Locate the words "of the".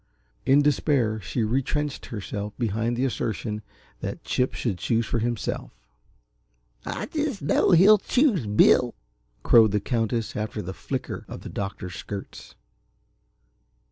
11.27-11.49